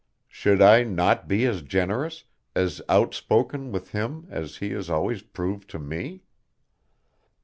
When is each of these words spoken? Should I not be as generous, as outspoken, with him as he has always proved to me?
Should 0.29 0.63
I 0.63 0.81
not 0.81 1.27
be 1.27 1.45
as 1.45 1.61
generous, 1.61 2.23
as 2.55 2.81
outspoken, 2.89 3.71
with 3.71 3.89
him 3.91 4.25
as 4.31 4.57
he 4.57 4.71
has 4.71 4.89
always 4.89 5.21
proved 5.21 5.69
to 5.69 5.77
me? 5.79 6.23